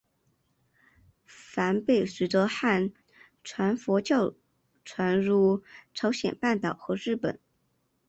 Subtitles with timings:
[1.27, 2.91] 梵呗随着汉
[3.43, 4.33] 传佛教
[4.83, 7.39] 传入朝鲜半岛和日本。